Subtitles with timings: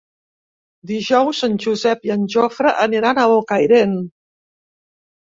[0.91, 3.93] Dijous en Josep i en Jofre aniran a Bocairent.